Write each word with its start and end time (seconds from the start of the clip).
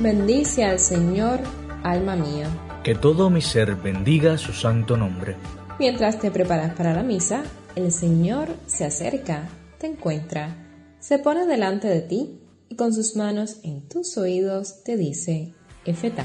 Bendice 0.00 0.64
al 0.64 0.78
Señor, 0.78 1.40
alma 1.84 2.16
mía. 2.16 2.48
Que 2.82 2.94
todo 2.94 3.30
mi 3.30 3.42
ser 3.42 3.76
bendiga 3.76 4.38
su 4.38 4.52
santo 4.52 4.96
nombre. 4.96 5.36
Mientras 5.78 6.18
te 6.18 6.30
preparas 6.30 6.74
para 6.74 6.94
la 6.94 7.02
misa, 7.02 7.42
el 7.76 7.92
Señor 7.92 8.48
se 8.66 8.84
acerca, 8.84 9.48
te 9.78 9.86
encuentra, 9.86 10.56
se 10.98 11.18
pone 11.18 11.46
delante 11.46 11.88
de 11.88 12.00
ti 12.00 12.40
y 12.68 12.76
con 12.76 12.92
sus 12.92 13.14
manos 13.14 13.58
en 13.62 13.88
tus 13.88 14.16
oídos 14.16 14.82
te 14.82 14.96
dice, 14.96 15.52
Efeta. 15.84 16.24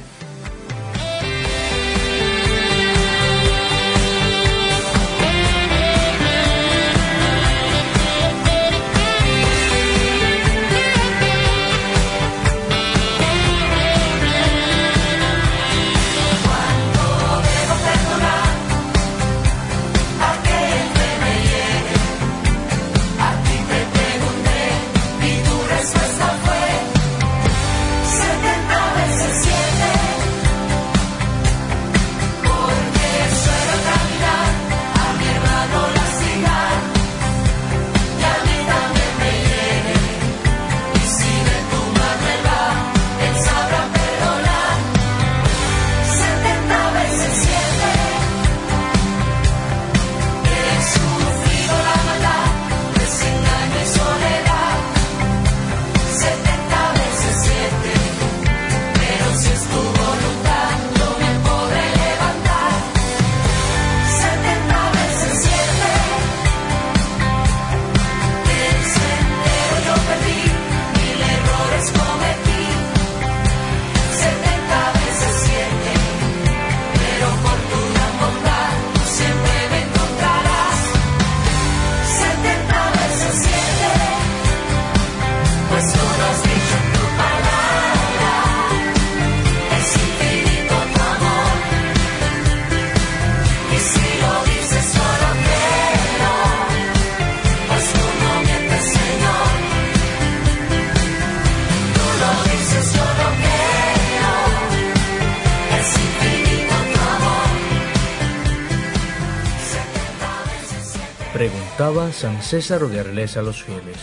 San 111.85 112.41
César 112.41 112.83
Oderles 112.83 113.37
a 113.37 113.43
los 113.43 113.61
fieles, 113.61 113.97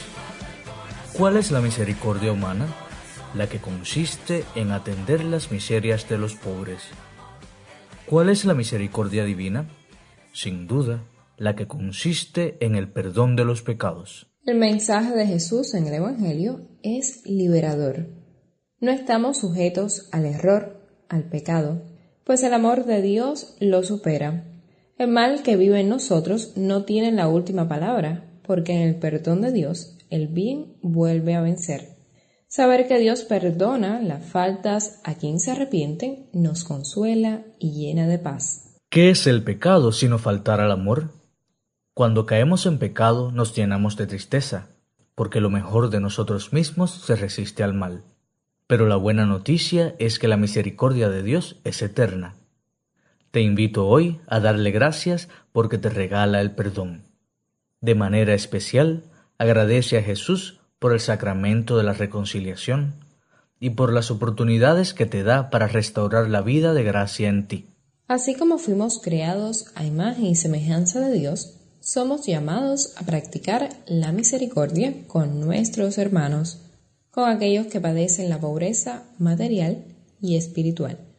¿cuál 1.14 1.36
es 1.36 1.50
la 1.50 1.60
misericordia 1.60 2.30
humana? 2.30 2.68
La 3.34 3.48
que 3.48 3.58
consiste 3.58 4.44
en 4.54 4.70
atender 4.70 5.24
las 5.24 5.50
miserias 5.50 6.08
de 6.08 6.16
los 6.16 6.36
pobres. 6.36 6.82
¿Cuál 8.06 8.28
es 8.28 8.44
la 8.44 8.54
misericordia 8.54 9.24
divina? 9.24 9.68
Sin 10.32 10.68
duda, 10.68 11.02
la 11.36 11.56
que 11.56 11.66
consiste 11.66 12.56
en 12.60 12.76
el 12.76 12.88
perdón 12.88 13.34
de 13.34 13.44
los 13.44 13.62
pecados. 13.62 14.30
El 14.46 14.58
mensaje 14.58 15.16
de 15.16 15.26
Jesús 15.26 15.74
en 15.74 15.88
el 15.88 15.94
Evangelio 15.94 16.60
es 16.84 17.26
liberador. 17.26 18.06
No 18.78 18.92
estamos 18.92 19.38
sujetos 19.38 20.08
al 20.12 20.26
error, 20.26 20.86
al 21.08 21.24
pecado, 21.24 21.82
pues 22.22 22.44
el 22.44 22.54
amor 22.54 22.84
de 22.84 23.02
Dios 23.02 23.56
lo 23.58 23.82
supera 23.82 24.51
el 25.02 25.10
mal 25.10 25.42
que 25.42 25.56
vive 25.56 25.80
en 25.80 25.88
nosotros 25.88 26.52
no 26.56 26.84
tiene 26.84 27.10
la 27.10 27.26
última 27.26 27.68
palabra, 27.68 28.24
porque 28.46 28.72
en 28.72 28.82
el 28.82 28.94
perdón 28.96 29.40
de 29.40 29.50
Dios 29.50 29.98
el 30.10 30.28
bien 30.28 30.76
vuelve 30.80 31.34
a 31.34 31.40
vencer. 31.40 31.96
Saber 32.46 32.86
que 32.86 32.98
Dios 32.98 33.22
perdona 33.22 34.00
las 34.00 34.24
faltas 34.24 35.00
a 35.02 35.14
quien 35.14 35.40
se 35.40 35.50
arrepienten 35.50 36.28
nos 36.32 36.64
consuela 36.64 37.42
y 37.58 37.72
llena 37.72 38.06
de 38.06 38.18
paz. 38.18 38.76
¿Qué 38.90 39.10
es 39.10 39.26
el 39.26 39.42
pecado 39.42 39.90
sino 39.90 40.18
faltar 40.18 40.60
al 40.60 40.70
amor? 40.70 41.10
Cuando 41.94 42.24
caemos 42.24 42.66
en 42.66 42.78
pecado 42.78 43.32
nos 43.32 43.56
llenamos 43.56 43.96
de 43.96 44.06
tristeza, 44.06 44.68
porque 45.16 45.40
lo 45.40 45.50
mejor 45.50 45.90
de 45.90 46.00
nosotros 46.00 46.52
mismos 46.52 46.92
se 46.92 47.16
resiste 47.16 47.64
al 47.64 47.74
mal. 47.74 48.04
Pero 48.68 48.86
la 48.86 48.96
buena 48.96 49.26
noticia 49.26 49.96
es 49.98 50.20
que 50.20 50.28
la 50.28 50.36
misericordia 50.36 51.08
de 51.08 51.22
Dios 51.24 51.60
es 51.64 51.82
eterna 51.82 52.36
te 53.32 53.40
invito 53.40 53.88
hoy 53.88 54.20
a 54.26 54.40
darle 54.40 54.70
gracias 54.70 55.28
porque 55.52 55.78
te 55.78 55.88
regala 55.88 56.40
el 56.42 56.50
perdón. 56.50 57.02
De 57.80 57.94
manera 57.94 58.34
especial, 58.34 59.04
agradece 59.38 59.96
a 59.96 60.02
Jesús 60.02 60.60
por 60.78 60.92
el 60.92 61.00
sacramento 61.00 61.78
de 61.78 61.82
la 61.82 61.94
reconciliación 61.94 62.94
y 63.58 63.70
por 63.70 63.90
las 63.90 64.10
oportunidades 64.10 64.92
que 64.92 65.06
te 65.06 65.22
da 65.22 65.48
para 65.48 65.66
restaurar 65.66 66.28
la 66.28 66.42
vida 66.42 66.74
de 66.74 66.84
gracia 66.84 67.30
en 67.30 67.48
ti. 67.48 67.66
Así 68.06 68.34
como 68.34 68.58
fuimos 68.58 69.00
creados 69.00 69.72
a 69.76 69.86
imagen 69.86 70.26
y 70.26 70.36
semejanza 70.36 71.00
de 71.00 71.18
Dios, 71.18 71.58
somos 71.80 72.26
llamados 72.26 72.92
a 72.98 73.06
practicar 73.06 73.70
la 73.86 74.12
misericordia 74.12 75.06
con 75.06 75.40
nuestros 75.40 75.96
hermanos, 75.96 76.60
con 77.10 77.30
aquellos 77.30 77.68
que 77.68 77.80
padecen 77.80 78.28
la 78.28 78.38
pobreza 78.38 79.04
material 79.18 79.84
y 80.20 80.36
espiritual. 80.36 81.11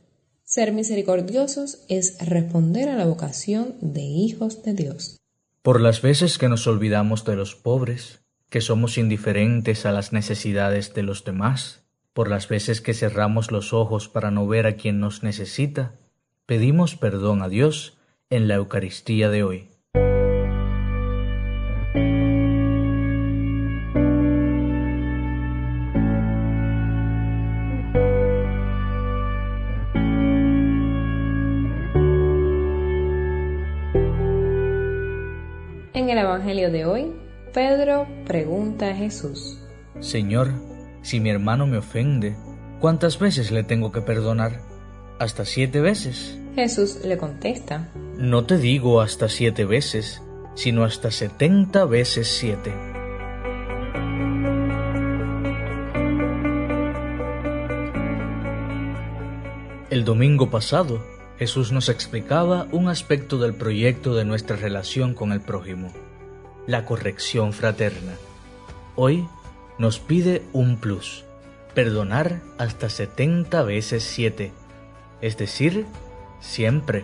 Ser 0.53 0.71
misericordiosos 0.71 1.79
es 1.89 2.15
responder 2.23 2.87
a 2.87 2.95
la 2.95 3.05
vocación 3.05 3.73
de 3.81 4.01
hijos 4.01 4.61
de 4.61 4.73
Dios. 4.73 5.19
Por 5.63 5.81
las 5.81 6.03
veces 6.03 6.37
que 6.37 6.47
nos 6.47 6.67
olvidamos 6.67 7.25
de 7.25 7.35
los 7.35 7.55
pobres, 7.55 8.21
que 8.51 8.61
somos 8.61 8.99
indiferentes 8.99 9.87
a 9.87 9.91
las 9.91 10.13
necesidades 10.13 10.93
de 10.93 11.01
los 11.01 11.25
demás, 11.25 11.87
por 12.13 12.29
las 12.29 12.49
veces 12.49 12.81
que 12.81 12.93
cerramos 12.93 13.51
los 13.51 13.73
ojos 13.73 14.09
para 14.09 14.29
no 14.29 14.45
ver 14.47 14.67
a 14.67 14.75
quien 14.75 14.99
nos 14.99 15.23
necesita, 15.23 15.95
pedimos 16.45 16.95
perdón 16.97 17.41
a 17.41 17.49
Dios 17.49 17.97
en 18.29 18.47
la 18.47 18.53
Eucaristía 18.53 19.29
de 19.29 19.41
hoy. 19.41 19.72
En 35.95 36.09
el 36.09 36.17
Evangelio 36.17 36.71
de 36.71 36.85
hoy, 36.85 37.13
Pedro 37.53 38.07
pregunta 38.25 38.89
a 38.89 38.95
Jesús, 38.95 39.59
Señor, 39.99 40.51
si 41.03 41.19
mi 41.19 41.29
hermano 41.29 41.67
me 41.67 41.77
ofende, 41.77 42.35
¿cuántas 42.79 43.19
veces 43.19 43.51
le 43.51 43.63
tengo 43.63 43.91
que 43.91 44.01
perdonar? 44.01 44.59
¿Hasta 45.19 45.45
siete 45.45 45.81
veces? 45.81 46.39
Jesús 46.55 47.05
le 47.05 47.15
contesta, 47.19 47.91
No 48.17 48.43
te 48.45 48.57
digo 48.57 49.01
hasta 49.01 49.29
siete 49.29 49.65
veces, 49.65 50.23
sino 50.55 50.83
hasta 50.83 51.11
setenta 51.11 51.85
veces 51.85 52.27
siete. 52.27 52.73
El 59.91 60.05
domingo 60.05 60.49
pasado, 60.49 61.12
Jesús 61.43 61.73
nos 61.73 61.89
explicaba 61.89 62.69
un 62.71 62.87
aspecto 62.87 63.37
del 63.37 63.53
proyecto 63.53 64.15
de 64.15 64.23
nuestra 64.23 64.55
relación 64.55 65.13
con 65.13 65.33
el 65.33 65.41
prójimo, 65.41 65.91
la 66.67 66.85
corrección 66.85 67.51
fraterna. 67.51 68.13
Hoy 68.95 69.27
nos 69.77 69.99
pide 69.99 70.43
un 70.53 70.77
plus, 70.77 71.25
perdonar 71.73 72.39
hasta 72.57 72.87
70 72.87 73.61
veces 73.63 74.03
7, 74.05 74.53
es 75.19 75.35
decir, 75.35 75.85
siempre, 76.39 77.03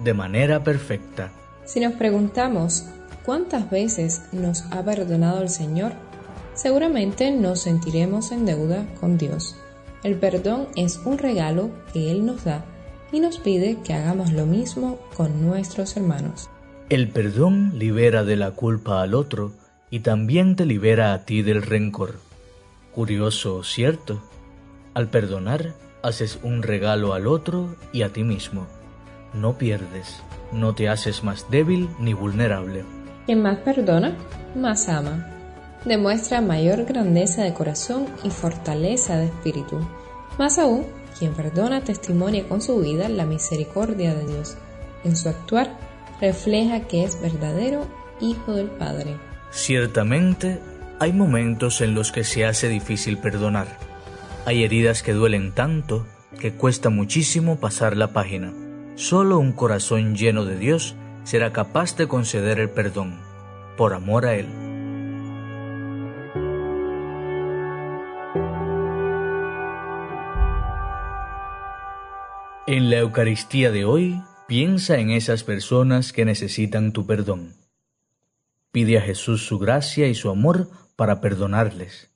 de 0.00 0.14
manera 0.14 0.64
perfecta. 0.64 1.30
Si 1.64 1.78
nos 1.78 1.92
preguntamos, 1.92 2.86
cuántas 3.24 3.70
veces 3.70 4.22
nos 4.32 4.64
ha 4.72 4.84
perdonado 4.84 5.42
el 5.42 5.48
Señor, 5.48 5.92
seguramente 6.54 7.30
nos 7.30 7.60
sentiremos 7.60 8.32
en 8.32 8.46
deuda 8.46 8.84
con 8.98 9.16
Dios. 9.16 9.54
El 10.02 10.16
perdón 10.16 10.66
es 10.74 10.98
un 11.04 11.18
regalo 11.18 11.70
que 11.92 12.10
Él 12.10 12.26
nos 12.26 12.42
da 12.42 12.64
y 13.12 13.20
nos 13.20 13.38
pide 13.38 13.78
que 13.84 13.94
hagamos 13.94 14.32
lo 14.32 14.46
mismo 14.46 14.98
con 15.16 15.46
nuestros 15.46 15.96
hermanos. 15.96 16.48
El 16.88 17.08
perdón 17.08 17.72
libera 17.78 18.24
de 18.24 18.36
la 18.36 18.52
culpa 18.52 19.02
al 19.02 19.14
otro 19.14 19.52
y 19.90 20.00
también 20.00 20.56
te 20.56 20.66
libera 20.66 21.12
a 21.12 21.24
ti 21.24 21.42
del 21.42 21.62
rencor. 21.62 22.16
Curioso, 22.94 23.62
¿cierto? 23.62 24.22
Al 24.94 25.08
perdonar, 25.08 25.74
haces 26.02 26.38
un 26.42 26.62
regalo 26.62 27.12
al 27.12 27.26
otro 27.26 27.74
y 27.92 28.02
a 28.02 28.12
ti 28.12 28.24
mismo. 28.24 28.66
No 29.34 29.58
pierdes, 29.58 30.22
no 30.52 30.74
te 30.74 30.88
haces 30.88 31.24
más 31.24 31.50
débil 31.50 31.88
ni 31.98 32.14
vulnerable. 32.14 32.84
Quien 33.26 33.42
más 33.42 33.58
perdona, 33.58 34.16
más 34.54 34.88
ama. 34.88 35.26
Demuestra 35.84 36.40
mayor 36.40 36.84
grandeza 36.84 37.42
de 37.42 37.52
corazón 37.52 38.06
y 38.24 38.30
fortaleza 38.30 39.16
de 39.16 39.26
espíritu. 39.26 39.78
Más 40.38 40.58
aún, 40.58 40.86
quien 41.18 41.34
perdona 41.34 41.82
testimonia 41.82 42.48
con 42.48 42.60
su 42.60 42.78
vida 42.80 43.08
la 43.08 43.26
misericordia 43.26 44.14
de 44.14 44.26
Dios. 44.26 44.56
En 45.04 45.16
su 45.16 45.28
actuar, 45.28 45.78
refleja 46.20 46.80
que 46.80 47.04
es 47.04 47.20
verdadero 47.20 47.86
Hijo 48.20 48.54
del 48.54 48.68
Padre. 48.68 49.16
Ciertamente, 49.50 50.58
hay 50.98 51.12
momentos 51.12 51.80
en 51.80 51.94
los 51.94 52.12
que 52.12 52.24
se 52.24 52.46
hace 52.46 52.68
difícil 52.68 53.18
perdonar. 53.18 53.66
Hay 54.46 54.64
heridas 54.64 55.02
que 55.02 55.12
duelen 55.12 55.52
tanto 55.52 56.06
que 56.40 56.52
cuesta 56.52 56.90
muchísimo 56.90 57.56
pasar 57.56 57.96
la 57.96 58.12
página. 58.12 58.52
Solo 58.94 59.38
un 59.38 59.52
corazón 59.52 60.14
lleno 60.14 60.44
de 60.44 60.56
Dios 60.56 60.94
será 61.24 61.52
capaz 61.52 61.96
de 61.96 62.08
conceder 62.08 62.60
el 62.60 62.70
perdón, 62.70 63.20
por 63.76 63.92
amor 63.92 64.26
a 64.26 64.34
Él. 64.34 64.65
En 72.68 72.90
la 72.90 72.96
Eucaristía 72.98 73.70
de 73.70 73.84
hoy, 73.84 74.20
piensa 74.48 74.98
en 74.98 75.10
esas 75.10 75.44
personas 75.44 76.12
que 76.12 76.24
necesitan 76.24 76.92
tu 76.92 77.06
perdón. 77.06 77.54
Pide 78.72 78.98
a 78.98 79.02
Jesús 79.02 79.46
su 79.46 79.60
gracia 79.60 80.08
y 80.08 80.16
su 80.16 80.30
amor 80.30 80.68
para 80.96 81.20
perdonarles. 81.20 82.10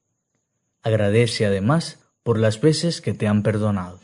Agradece 0.82 1.46
además 1.46 2.00
por 2.24 2.36
las 2.36 2.60
veces 2.60 3.00
que 3.00 3.14
te 3.14 3.28
han 3.28 3.44
perdonado. 3.44 4.00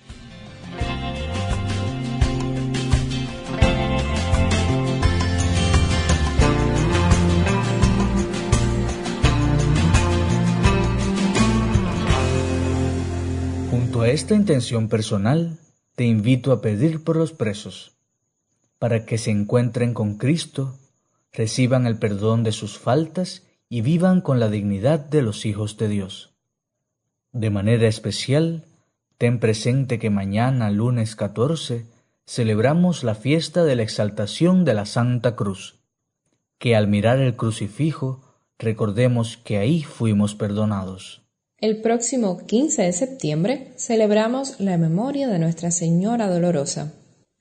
Junto 13.68 14.02
a 14.02 14.08
esta 14.10 14.36
intención 14.36 14.88
personal, 14.88 15.58
te 15.96 16.04
invito 16.04 16.52
a 16.52 16.60
pedir 16.60 17.02
por 17.02 17.16
los 17.16 17.32
presos, 17.32 17.96
para 18.78 19.06
que 19.06 19.16
se 19.16 19.30
encuentren 19.30 19.94
con 19.94 20.18
Cristo, 20.18 20.78
reciban 21.32 21.86
el 21.86 21.98
perdón 21.98 22.44
de 22.44 22.52
sus 22.52 22.78
faltas 22.78 23.46
y 23.70 23.80
vivan 23.80 24.20
con 24.20 24.38
la 24.38 24.50
dignidad 24.50 25.00
de 25.00 25.22
los 25.22 25.46
hijos 25.46 25.78
de 25.78 25.88
Dios. 25.88 26.34
De 27.32 27.48
manera 27.48 27.88
especial, 27.88 28.66
ten 29.16 29.40
presente 29.40 29.98
que 29.98 30.10
mañana, 30.10 30.70
lunes 30.70 31.16
14, 31.16 31.86
celebramos 32.26 33.02
la 33.02 33.14
fiesta 33.14 33.64
de 33.64 33.76
la 33.76 33.82
exaltación 33.82 34.66
de 34.66 34.74
la 34.74 34.84
Santa 34.84 35.34
Cruz, 35.34 35.80
que 36.58 36.76
al 36.76 36.88
mirar 36.88 37.20
el 37.20 37.36
crucifijo 37.36 38.22
recordemos 38.58 39.38
que 39.38 39.56
ahí 39.56 39.82
fuimos 39.82 40.34
perdonados. 40.34 41.25
El 41.58 41.80
próximo 41.80 42.44
15 42.44 42.82
de 42.82 42.92
septiembre 42.92 43.72
celebramos 43.76 44.60
la 44.60 44.76
memoria 44.76 45.26
de 45.28 45.38
Nuestra 45.38 45.70
Señora 45.70 46.28
Dolorosa, 46.28 46.92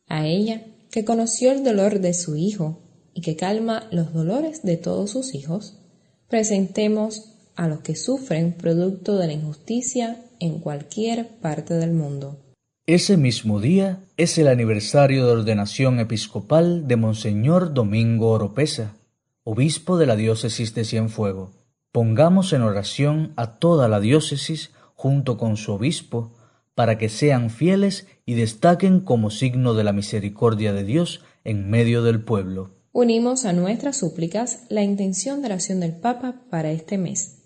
a 0.07 0.25
ella 0.25 0.62
que 0.89 1.03
conoció 1.03 1.51
el 1.51 1.65
dolor 1.65 2.00
de 2.00 2.13
su 2.13 2.38
Hijo 2.38 2.79
y 3.13 3.19
que 3.19 3.35
calma 3.35 3.89
los 3.91 4.13
dolores 4.13 4.63
de 4.63 4.77
todos 4.77 5.12
sus 5.12 5.35
hijos, 5.35 5.81
presentemos 6.29 7.33
a 7.57 7.67
los 7.67 7.81
que 7.81 7.97
sufren 7.97 8.53
producto 8.53 9.17
de 9.17 9.27
la 9.27 9.33
injusticia 9.33 10.21
en 10.39 10.59
cualquier 10.59 11.27
parte 11.41 11.73
del 11.73 11.91
mundo. 11.91 12.39
Ese 12.88 13.17
mismo 13.17 13.59
día 13.59 14.00
es 14.15 14.38
el 14.38 14.47
aniversario 14.47 15.25
de 15.25 15.33
ordenación 15.33 16.00
episcopal 16.00 16.88
de 16.88 16.95
Monseñor 16.95 17.73
Domingo 17.73 18.29
Oropesa, 18.29 18.95
obispo 19.44 19.97
de 19.97 20.06
la 20.06 20.15
diócesis 20.15 20.73
de 20.73 20.85
Cienfuegos. 20.85 21.55
Pongamos 21.95 22.51
en 22.51 22.62
oración 22.62 23.31
a 23.38 23.57
toda 23.57 23.88
la 23.88 24.01
diócesis 24.01 24.71
junto 24.95 25.38
con 25.38 25.56
su 25.56 25.71
obispo, 25.71 26.33
para 26.74 26.97
que 26.97 27.07
sean 27.07 27.50
fieles 27.50 28.06
y 28.25 28.33
destaquen 28.33 29.00
como 29.00 29.30
signo 29.30 29.75
de 29.75 29.86
la 29.86 29.94
misericordia 29.94 30.74
de 30.74 30.83
Dios 30.83 31.21
en 31.45 31.69
medio 31.69 32.03
del 32.03 32.21
pueblo. 32.21 32.71
Unimos 32.92 33.45
a 33.45 33.53
nuestras 33.53 33.95
súplicas 33.95 34.63
la 34.68 34.83
intención 34.83 35.39
de 35.39 35.45
oración 35.45 35.80
del 35.80 35.94
Papa 35.94 36.42
para 36.50 36.69
este 36.69 36.97
mes, 36.97 37.45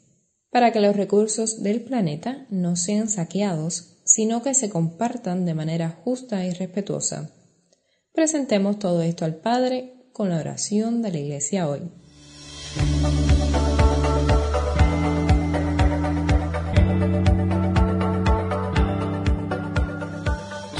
para 0.49 0.71
que 0.71 0.79
los 0.79 0.95
recursos 0.95 1.61
del 1.61 1.81
planeta 1.81 2.47
no 2.49 2.75
sean 2.75 3.07
saqueados, 3.07 4.01
sino 4.03 4.41
que 4.41 4.55
se 4.55 4.71
compartan 4.71 5.45
de 5.45 5.53
manera 5.53 6.01
justa 6.03 6.43
y 6.43 6.53
respetuosa. 6.53 7.29
Presentemos 8.13 8.79
todo 8.79 9.03
esto 9.03 9.25
al 9.25 9.35
Padre 9.35 10.09
con 10.11 10.29
la 10.29 10.39
oración 10.39 11.03
de 11.03 11.11
la 11.11 11.19
Iglesia 11.19 11.69
hoy. 11.69 11.81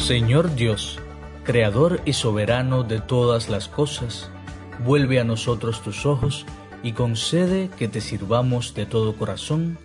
Señor 0.09 0.55
Dios, 0.55 0.97
Creador 1.43 2.01
y 2.03 2.13
soberano 2.13 2.81
de 2.81 2.99
todas 2.99 3.47
las 3.47 3.67
cosas, 3.67 4.31
vuelve 4.83 5.19
a 5.19 5.23
nosotros 5.23 5.83
tus 5.83 6.07
ojos 6.07 6.47
y 6.81 6.93
concede 6.93 7.69
que 7.77 7.87
te 7.87 8.01
sirvamos 8.01 8.73
de 8.73 8.87
todo 8.87 9.15
corazón 9.15 9.77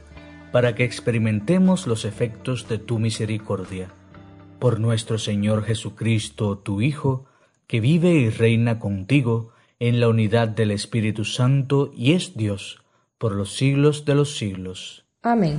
para 0.51 0.75
que 0.75 0.85
experimentemos 0.85 1.87
los 1.87 2.07
efectos 2.07 2.67
de 2.69 2.79
tu 2.79 2.99
misericordia. 2.99 3.91
Por 4.61 4.81
nuestro 4.81 5.19
Señor 5.19 5.63
Jesucristo, 5.63 6.57
tu 6.57 6.81
Hijo, 6.81 7.27
que 7.67 7.81
vive 7.81 8.15
y 8.15 8.31
reina 8.31 8.79
contigo 8.79 9.53
en 9.79 10.01
la 10.01 10.09
unidad 10.09 10.49
del 10.49 10.71
Espíritu 10.71 11.27
Santo 11.27 11.93
y 11.95 12.13
es 12.13 12.35
Dios 12.35 12.83
por 13.19 13.35
los 13.35 13.53
siglos 13.53 14.07
de 14.07 14.15
los 14.15 14.39
siglos. 14.39 15.05
Amén. 15.21 15.59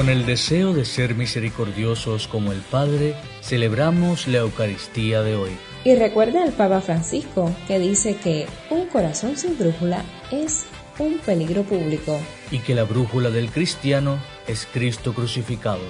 Con 0.00 0.08
el 0.08 0.24
deseo 0.24 0.72
de 0.72 0.86
ser 0.86 1.14
misericordiosos 1.14 2.26
como 2.26 2.52
el 2.52 2.60
Padre, 2.60 3.14
celebramos 3.42 4.28
la 4.28 4.38
Eucaristía 4.38 5.20
de 5.20 5.36
hoy. 5.36 5.50
Y 5.84 5.94
recuerda 5.94 6.42
al 6.42 6.52
Papa 6.52 6.80
Francisco 6.80 7.54
que 7.68 7.78
dice 7.78 8.16
que 8.16 8.46
un 8.70 8.86
corazón 8.86 9.36
sin 9.36 9.58
brújula 9.58 10.02
es 10.32 10.64
un 10.98 11.18
peligro 11.18 11.64
público. 11.64 12.18
Y 12.50 12.60
que 12.60 12.74
la 12.74 12.84
brújula 12.84 13.28
del 13.28 13.50
cristiano 13.50 14.16
es 14.46 14.66
Cristo 14.72 15.12
crucificado. 15.12 15.82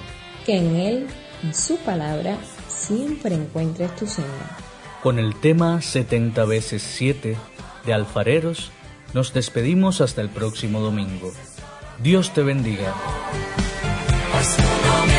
Que 0.45 0.57
en 0.57 0.75
Él, 0.75 1.07
en 1.41 1.55
su 1.55 1.77
palabra, 1.77 2.35
siempre 2.67 3.35
encuentres 3.35 3.95
tu 3.95 4.07
senda. 4.07 4.57
Con 5.01 5.19
el 5.19 5.39
tema 5.39 5.81
70 5.81 6.43
veces 6.43 6.83
7 6.83 7.37
de 7.85 7.93
Alfareros, 7.93 8.71
nos 9.13 9.31
despedimos 9.33 10.01
hasta 10.01 10.19
el 10.19 10.27
próximo 10.27 10.81
domingo. 10.81 11.31
Dios 12.03 12.33
te 12.33 12.43
bendiga. 12.43 12.93
Pues 14.41 14.57
no 14.57 14.65
mientes, 14.65 14.87
Señor. 14.87 15.10